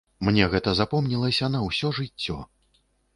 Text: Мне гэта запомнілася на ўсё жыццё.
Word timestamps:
Мне 0.27 0.45
гэта 0.53 0.71
запомнілася 0.79 1.49
на 1.57 1.61
ўсё 1.67 1.91
жыццё. 1.99 2.39